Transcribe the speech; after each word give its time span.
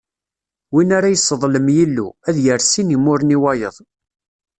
Win 0.73 0.89
ara 0.97 1.13
yesseḍlem 1.13 1.67
Yillu, 1.75 2.07
ad 2.27 2.35
yerr 2.43 2.61
sin 2.63 2.85
n 2.91 2.95
imuren 2.95 3.35
i 3.35 3.37
wayeḍ. 3.41 3.75